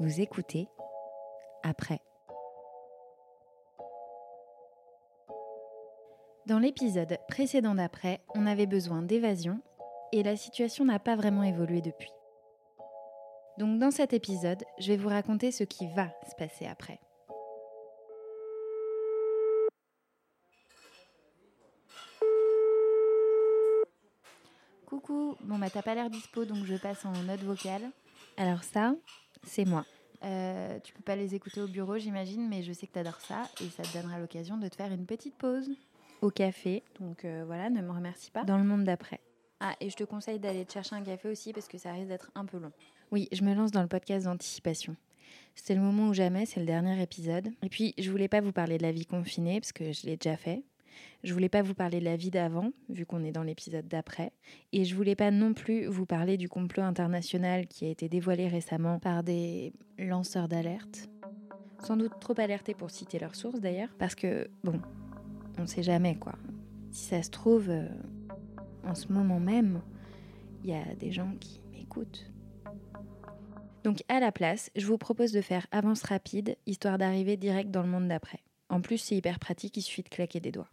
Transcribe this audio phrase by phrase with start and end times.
[0.00, 0.66] Vous écoutez
[1.62, 2.00] après.
[6.46, 9.60] Dans l'épisode précédent d'après, on avait besoin d'évasion
[10.12, 12.10] et la situation n'a pas vraiment évolué depuis.
[13.58, 16.98] Donc dans cet épisode, je vais vous raconter ce qui va se passer après.
[24.86, 27.90] Coucou, bon bah t'as pas l'air dispo donc je passe en note vocale.
[28.38, 28.94] Alors ça,
[29.44, 29.84] c'est moi.
[30.22, 33.42] Euh, tu peux pas les écouter au bureau j'imagine, mais je sais que t'adores ça
[33.62, 35.70] et ça te donnera l'occasion de te faire une petite pause
[36.20, 36.82] au café.
[37.00, 38.44] Donc euh, voilà, ne me remercie pas.
[38.44, 39.20] Dans le monde d'après.
[39.60, 42.08] Ah, et je te conseille d'aller te chercher un café aussi parce que ça risque
[42.08, 42.72] d'être un peu long.
[43.12, 44.96] Oui, je me lance dans le podcast d'anticipation.
[45.54, 47.50] C'était le moment ou jamais, c'est le dernier épisode.
[47.62, 50.16] Et puis, je voulais pas vous parler de la vie confinée parce que je l'ai
[50.16, 50.62] déjà fait.
[51.22, 54.32] Je voulais pas vous parler de la vie d'avant, vu qu'on est dans l'épisode d'après.
[54.72, 58.48] Et je voulais pas non plus vous parler du complot international qui a été dévoilé
[58.48, 61.08] récemment par des lanceurs d'alerte.
[61.80, 64.80] Sans doute trop alertés pour citer leurs sources d'ailleurs, parce que, bon,
[65.58, 66.34] on sait jamais quoi.
[66.90, 67.88] Si ça se trouve, euh,
[68.84, 69.80] en ce moment même,
[70.62, 72.30] il y a des gens qui m'écoutent.
[73.84, 77.82] Donc à la place, je vous propose de faire avance rapide, histoire d'arriver direct dans
[77.82, 78.40] le monde d'après.
[78.68, 80.68] En plus, c'est hyper pratique, il suffit de claquer des doigts.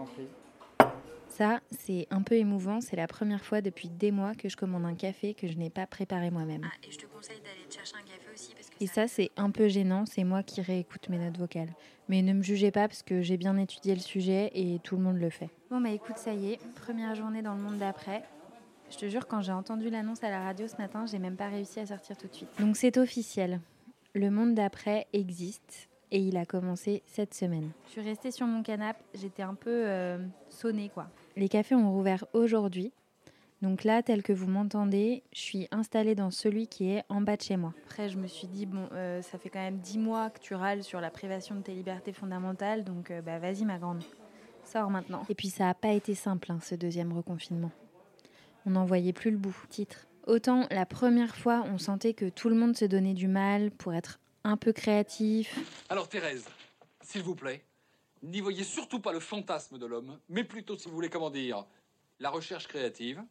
[0.00, 0.12] Merci.
[0.16, 0.90] Je vous en prie.
[1.28, 2.80] Ça, c'est un peu émouvant.
[2.80, 5.70] C'est la première fois depuis des mois que je commande un café que je n'ai
[5.70, 6.62] pas préparé moi-même.
[6.64, 9.06] Ah, et je te conseille d'aller te chercher un café aussi parce que Et ça,
[9.06, 10.06] c'est un peu gênant.
[10.06, 11.72] C'est moi qui réécoute mes notes vocales.
[12.08, 15.02] Mais ne me jugez pas parce que j'ai bien étudié le sujet et tout le
[15.02, 15.50] monde le fait.
[15.70, 16.58] Bon, bah écoute, ça y est.
[16.74, 18.24] Première journée dans le monde d'après.
[18.90, 21.48] Je te jure, quand j'ai entendu l'annonce à la radio ce matin, j'ai même pas
[21.48, 22.48] réussi à sortir tout de suite.
[22.58, 23.60] Donc c'est officiel.
[24.14, 27.70] Le monde d'après existe et il a commencé cette semaine.
[27.86, 31.08] Je suis restée sur mon canapé, j'étais un peu euh, sonnée quoi.
[31.36, 32.92] Les cafés ont rouvert aujourd'hui.
[33.62, 37.36] Donc là, tel que vous m'entendez, je suis installée dans celui qui est en bas
[37.36, 37.74] de chez moi.
[37.84, 40.54] Après, je me suis dit, bon, euh, ça fait quand même dix mois que tu
[40.54, 44.02] râles sur la privation de tes libertés fondamentales, donc euh, bah vas-y ma grande,
[44.64, 45.24] sors maintenant.
[45.28, 47.70] Et puis ça n'a pas été simple, hein, ce deuxième reconfinement.
[48.64, 49.56] On n'en voyait plus le bout.
[49.68, 50.06] Titre.
[50.26, 53.92] Autant la première fois, on sentait que tout le monde se donnait du mal pour
[53.92, 55.84] être un peu créatif.
[55.88, 56.46] Alors Thérèse,
[57.02, 57.64] s'il vous plaît,
[58.22, 61.64] n'y voyez surtout pas le fantasme de l'homme, mais plutôt, si vous voulez, comment dire,
[62.18, 63.22] la recherche créative,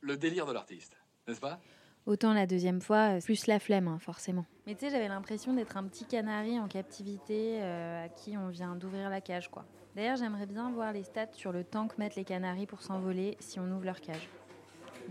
[0.00, 1.60] le délire de l'artiste, n'est-ce pas?
[2.06, 4.46] Autant la deuxième fois, euh, plus la flemme, hein, forcément.
[4.66, 8.48] Mais tu sais, j'avais l'impression d'être un petit canari en captivité euh, à qui on
[8.48, 9.66] vient d'ouvrir la cage, quoi.
[9.94, 13.36] D'ailleurs, j'aimerais bien voir les stats sur le temps que mettent les canaris pour s'envoler
[13.40, 14.28] si on ouvre leur cage.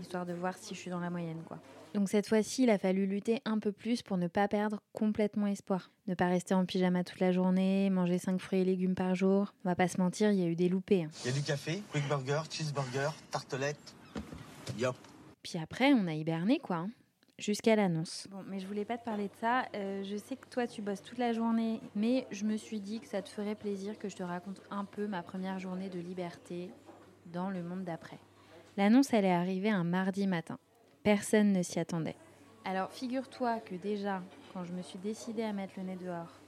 [0.00, 1.58] Histoire de voir si je suis dans la moyenne, quoi.
[1.94, 5.48] Donc cette fois-ci, il a fallu lutter un peu plus pour ne pas perdre complètement
[5.48, 5.90] espoir.
[6.06, 9.52] Ne pas rester en pyjama toute la journée, manger 5 fruits et légumes par jour.
[9.64, 11.04] On va pas se mentir, il y a eu des loupés.
[11.04, 11.10] hein.
[11.24, 13.94] Il y a du café, quick burger, cheeseburger, tartelette.
[14.78, 14.94] Yop.
[15.42, 16.76] Puis après, on a hiberné, quoi.
[16.76, 16.90] hein,
[17.38, 18.28] Jusqu'à l'annonce.
[18.30, 19.64] Bon, mais je voulais pas te parler de ça.
[19.74, 23.00] Euh, je sais que toi, tu bosses toute la journée, mais je me suis dit
[23.00, 25.98] que ça te ferait plaisir que je te raconte un peu ma première journée de
[25.98, 26.70] liberté
[27.26, 28.18] dans le monde d'après.
[28.76, 30.58] L'annonce, elle est arrivée un mardi matin.
[31.02, 32.16] Personne ne s'y attendait.
[32.64, 34.22] Alors, figure-toi que déjà,
[34.52, 36.39] quand je me suis décidée à mettre le nez dehors,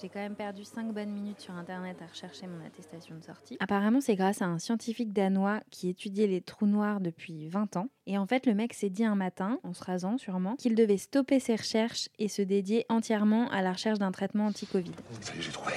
[0.00, 3.56] j'ai quand même perdu 5 bonnes minutes sur Internet à rechercher mon attestation de sortie.
[3.60, 7.88] Apparemment, c'est grâce à un scientifique danois qui étudiait les trous noirs depuis 20 ans.
[8.06, 10.98] Et en fait, le mec s'est dit un matin, en se rasant sûrement, qu'il devait
[10.98, 14.92] stopper ses recherches et se dédier entièrement à la recherche d'un traitement anti-Covid.
[15.20, 15.74] Ça y est, j'ai trouvé.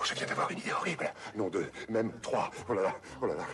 [0.00, 1.12] Oh, je viens d'avoir une idée horrible.
[1.36, 2.50] Non, deux, même trois.
[2.68, 3.44] Oh là là, oh là là,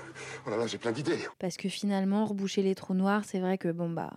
[0.47, 1.19] oh là là, j'ai plein d'idées.
[1.39, 4.13] Parce que finalement, reboucher les trous noirs, c'est vrai que bon bah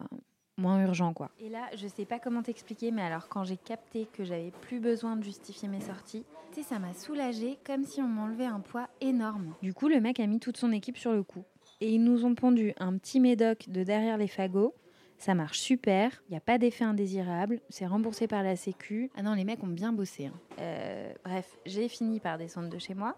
[0.61, 1.29] moins urgent quoi.
[1.39, 4.79] Et là, je sais pas comment t'expliquer, mais alors quand j'ai capté que j'avais plus
[4.79, 6.23] besoin de justifier mes sorties,
[6.53, 9.53] tu sais, ça m'a soulagée comme si on m'enlevait un poids énorme.
[9.61, 11.43] Du coup, le mec a mis toute son équipe sur le coup.
[11.79, 14.75] Et ils nous ont pondu un petit médoc de derrière les fagots.
[15.17, 19.11] Ça marche super, il n'y a pas d'effet indésirable, c'est remboursé par la Sécu.
[19.15, 20.25] Ah non, les mecs ont bien bossé.
[20.25, 20.33] hein.
[20.59, 23.15] Euh, bref, j'ai fini par descendre de chez moi.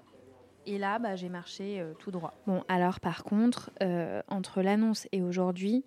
[0.65, 2.33] Et là, bah, j'ai marché euh, tout droit.
[2.45, 5.85] Bon, alors par contre, euh, entre l'annonce et aujourd'hui,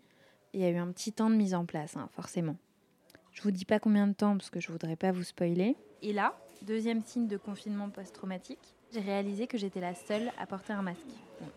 [0.57, 2.57] il y a eu un petit temps de mise en place, hein, forcément.
[3.33, 5.77] Je vous dis pas combien de temps parce que je voudrais pas vous spoiler.
[6.01, 10.73] Et là, deuxième signe de confinement post-traumatique, j'ai réalisé que j'étais la seule à porter
[10.73, 11.01] un masque.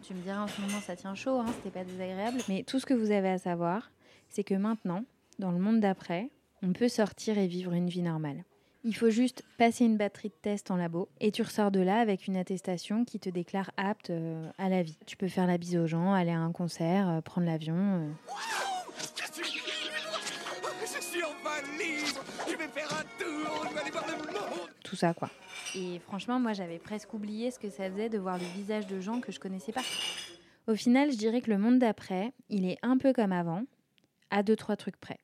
[0.04, 2.42] Tu me diras en ce moment ça tient chaud, hein, c'était pas désagréable.
[2.50, 3.90] Mais tout ce que vous avez à savoir,
[4.28, 5.06] c'est que maintenant,
[5.40, 6.30] dans le monde d'après,
[6.62, 8.44] on peut sortir et vivre une vie normale.
[8.84, 12.00] Il faut juste passer une batterie de test en labo et tu ressors de là
[12.00, 14.98] avec une attestation qui te déclare apte euh, à la vie.
[15.06, 18.10] Tu peux faire la bise aux gens, aller à un concert, euh, prendre l'avion.
[24.84, 25.30] Tout ça quoi.
[25.75, 29.00] Et franchement, moi j'avais presque oublié ce que ça faisait de voir le visage de
[29.00, 29.84] gens que je connaissais pas.
[30.68, 33.63] Au final, je dirais que le monde d'après, il est un peu comme avant,
[34.30, 35.19] à deux trois trucs près.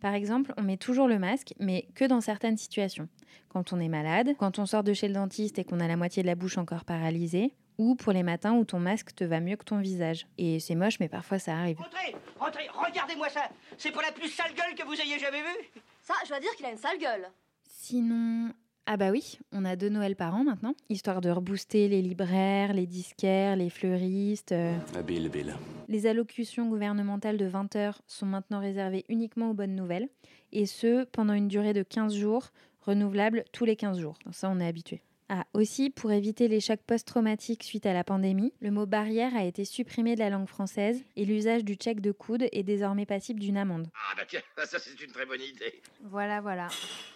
[0.00, 3.08] Par exemple, on met toujours le masque, mais que dans certaines situations.
[3.48, 5.96] Quand on est malade, quand on sort de chez le dentiste et qu'on a la
[5.96, 9.40] moitié de la bouche encore paralysée, ou pour les matins où ton masque te va
[9.40, 10.26] mieux que ton visage.
[10.38, 11.78] Et c'est moche, mais parfois ça arrive.
[11.78, 13.48] Rentrez, rentrez, regardez-moi ça.
[13.78, 15.80] C'est pour la plus sale gueule que vous ayez jamais vue.
[16.02, 17.28] Ça, je dois dire qu'il a une sale gueule.
[17.68, 18.52] Sinon,
[18.86, 22.72] ah bah oui, on a deux Noëls par an maintenant, histoire de rebooster les libraires,
[22.72, 24.52] les disquaires, les fleuristes.
[24.52, 24.76] euh.
[24.96, 25.54] Habile, Bill.
[25.88, 30.08] Les allocutions gouvernementales de 20 heures sont maintenant réservées uniquement aux bonnes nouvelles,
[30.52, 34.18] et ce, pendant une durée de 15 jours, renouvelable tous les 15 jours.
[34.32, 35.00] Ça, on est habitué.
[35.34, 39.44] Ah, aussi, pour éviter les chocs post-traumatiques suite à la pandémie, le mot barrière a
[39.44, 43.40] été supprimé de la langue française et l'usage du check de coude est désormais passible
[43.40, 43.88] d'une amende.
[43.94, 45.80] Ah bah tiens, ça c'est une très bonne idée.
[46.02, 46.68] Voilà, voilà.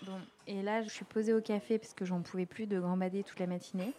[0.07, 3.23] Bon, et là, je suis posée au café parce que j'en pouvais plus de gambader
[3.23, 3.93] toute la matinée.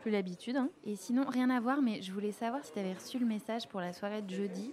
[0.00, 0.56] Plus l'habitude.
[0.56, 0.70] hein.
[0.84, 3.68] Et sinon, rien à voir, mais je voulais savoir si tu avais reçu le message
[3.68, 4.72] pour la soirée de jeudi.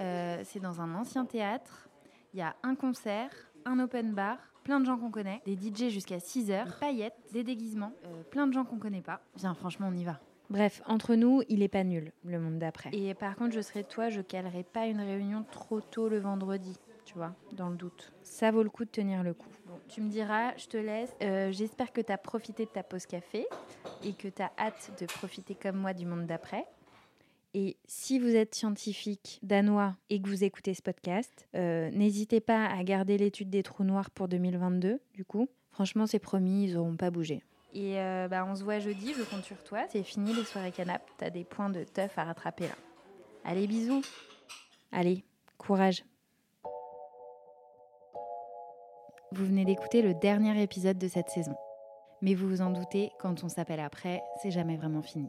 [0.00, 1.88] Euh, c'est dans un ancien théâtre.
[2.34, 3.30] Il y a un concert,
[3.64, 7.16] un open bar, plein de gens qu'on connaît, des DJ jusqu'à 6 heures, des paillettes,
[7.32, 9.20] des déguisements, euh, plein de gens qu'on connaît pas.
[9.36, 10.20] Viens, franchement, on y va.
[10.50, 12.90] Bref, entre nous, il est pas nul, le monde d'après.
[12.92, 16.74] Et par contre, je serais toi, je calerai pas une réunion trop tôt le vendredi,
[17.04, 18.12] tu vois, dans le doute.
[18.22, 19.48] Ça vaut le coup de tenir le coup.
[19.66, 21.14] Bon, tu me diras, je te laisse.
[21.22, 23.46] Euh, J'espère que tu as profité de ta pause café
[24.02, 26.64] et que tu as hâte de profiter comme moi du monde d'après.
[27.54, 32.66] Et si vous êtes scientifique danois et que vous écoutez ce podcast, euh, n'hésitez pas
[32.66, 35.48] à garder l'étude des trous noirs pour 2022, du coup.
[35.70, 37.42] Franchement, c'est promis, ils n'auront pas bougé.
[37.72, 39.84] Et euh, bah, on se voit jeudi, je compte sur toi.
[39.90, 41.02] C'est fini les soirées canap.
[41.16, 42.74] T'as des points de teuf à rattraper là.
[43.44, 44.02] Allez, bisous.
[44.92, 45.24] Allez,
[45.56, 46.04] courage.
[49.32, 51.54] Vous venez d'écouter le dernier épisode de cette saison.
[52.22, 55.28] Mais vous vous en doutez, quand on s'appelle après, c'est jamais vraiment fini.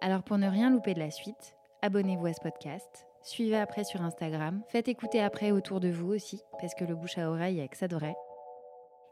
[0.00, 4.02] Alors pour ne rien louper de la suite, abonnez-vous à ce podcast, suivez après sur
[4.02, 7.74] Instagram, faites écouter après autour de vous aussi, parce que le bouche à oreille avec
[7.74, 8.16] ça devrait.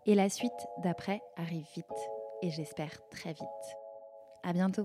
[0.06, 0.52] Et la suite
[0.82, 1.86] d'après arrive vite,
[2.42, 3.76] et j'espère très vite.
[4.42, 4.84] À bientôt.